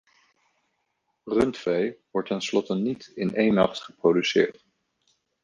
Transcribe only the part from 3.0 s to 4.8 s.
in een nacht geproduceerd.